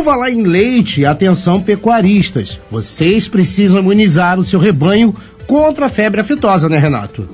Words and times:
Por 0.00 0.04
falar 0.04 0.30
em 0.30 0.44
leite, 0.44 1.04
atenção 1.04 1.60
pecuaristas. 1.60 2.58
Vocês 2.70 3.28
precisam 3.28 3.80
imunizar 3.80 4.40
o 4.40 4.44
seu 4.44 4.58
rebanho 4.58 5.14
contra 5.46 5.86
a 5.86 5.88
febre 5.90 6.22
aftosa, 6.22 6.70
né, 6.70 6.78
Renato? 6.78 7.28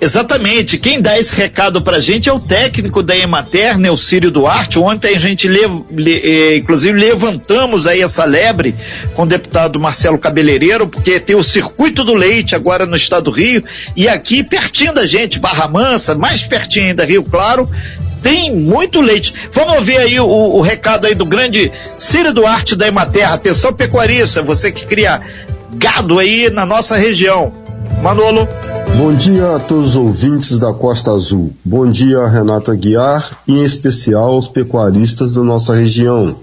Exatamente. 0.00 0.78
Quem 0.78 1.00
dá 1.00 1.16
esse 1.16 1.32
recado 1.32 1.80
pra 1.80 2.00
gente 2.00 2.28
é 2.28 2.32
o 2.32 2.40
técnico 2.40 3.04
da 3.04 3.16
Emater, 3.16 3.78
né, 3.78 3.88
o 3.88 3.96
Círio 3.96 4.32
Duarte. 4.32 4.80
Ontem 4.80 5.14
a 5.14 5.18
gente, 5.20 5.46
le, 5.46 5.60
le, 5.92 6.14
eh, 6.24 6.56
inclusive, 6.56 6.98
levantamos 6.98 7.86
aí 7.86 8.02
essa 8.02 8.24
lebre 8.24 8.74
com 9.14 9.22
o 9.22 9.26
deputado 9.26 9.78
Marcelo 9.78 10.18
Cabeleireiro, 10.18 10.88
porque 10.88 11.20
tem 11.20 11.36
o 11.36 11.44
Circuito 11.44 12.02
do 12.02 12.14
Leite 12.14 12.56
agora 12.56 12.84
no 12.84 12.96
estado 12.96 13.26
do 13.26 13.30
Rio, 13.30 13.62
e 13.94 14.08
aqui 14.08 14.42
pertinho 14.42 14.92
da 14.92 15.06
gente, 15.06 15.38
Barra 15.38 15.68
Mansa, 15.68 16.16
mais 16.16 16.42
pertinho 16.42 16.86
ainda, 16.86 17.04
Rio 17.04 17.22
Claro, 17.22 17.70
tem 18.22 18.54
muito 18.54 19.00
leite. 19.00 19.34
Vamos 19.52 19.74
ouvir 19.74 19.98
aí 19.98 20.18
o, 20.20 20.26
o 20.26 20.60
recado 20.60 21.06
aí 21.06 21.14
do 21.14 21.26
grande 21.26 21.70
Círio 21.96 22.32
Duarte 22.32 22.76
da 22.76 22.86
Emater. 22.86 23.30
Atenção 23.30 23.72
pecuarista, 23.72 24.42
você 24.42 24.70
que 24.70 24.86
cria 24.86 25.20
gado 25.74 26.18
aí 26.18 26.50
na 26.50 26.64
nossa 26.64 26.96
região. 26.96 27.52
Manolo. 28.02 28.48
Bom 28.96 29.14
dia 29.14 29.56
a 29.56 29.58
todos 29.58 29.90
os 29.90 29.96
ouvintes 29.96 30.58
da 30.58 30.72
Costa 30.72 31.10
Azul. 31.10 31.52
Bom 31.64 31.90
dia, 31.90 32.26
Renato 32.26 32.70
Aguiar, 32.70 33.38
e 33.46 33.54
em 33.54 33.62
especial 33.62 34.34
aos 34.34 34.48
pecuaristas 34.48 35.34
da 35.34 35.42
nossa 35.42 35.74
região. 35.74 36.36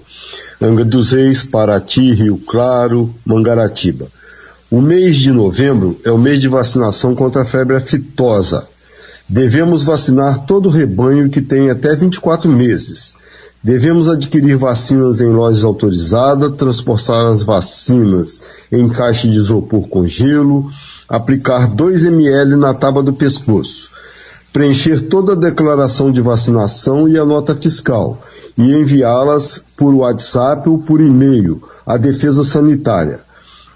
Angra 0.60 0.84
dos 0.84 1.12
Reis, 1.12 1.42
Paraty, 1.42 2.12
Rio 2.12 2.38
Claro, 2.38 3.14
Mangaratiba. 3.24 4.08
O 4.70 4.80
mês 4.80 5.16
de 5.16 5.32
novembro 5.32 5.98
é 6.04 6.10
o 6.10 6.18
mês 6.18 6.40
de 6.40 6.48
vacinação 6.48 7.14
contra 7.14 7.42
a 7.42 7.44
febre 7.44 7.76
aftosa. 7.76 8.68
Devemos 9.30 9.84
vacinar 9.84 10.44
todo 10.44 10.66
o 10.66 10.72
rebanho 10.72 11.30
que 11.30 11.40
tem 11.40 11.70
até 11.70 11.94
24 11.94 12.50
meses. 12.50 13.14
Devemos 13.62 14.08
adquirir 14.08 14.56
vacinas 14.56 15.20
em 15.20 15.30
lojas 15.30 15.62
autorizadas, 15.62 16.56
transportar 16.56 17.24
as 17.26 17.44
vacinas 17.44 18.40
em 18.72 18.88
caixa 18.88 19.28
de 19.28 19.36
isopor 19.36 19.86
com 19.86 20.04
gelo, 20.04 20.68
aplicar 21.08 21.68
2 21.68 22.06
ml 22.06 22.56
na 22.56 22.74
tábua 22.74 23.04
do 23.04 23.12
pescoço, 23.12 23.92
preencher 24.52 25.02
toda 25.02 25.34
a 25.34 25.36
declaração 25.36 26.10
de 26.10 26.20
vacinação 26.20 27.08
e 27.08 27.16
a 27.16 27.24
nota 27.24 27.54
fiscal 27.54 28.20
e 28.58 28.74
enviá-las 28.74 29.64
por 29.76 29.94
WhatsApp 29.94 30.68
ou 30.68 30.78
por 30.78 31.00
e-mail 31.00 31.62
à 31.86 31.96
Defesa 31.96 32.42
Sanitária. 32.42 33.20